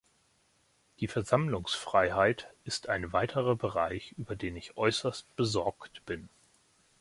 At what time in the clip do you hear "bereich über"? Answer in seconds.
3.55-4.35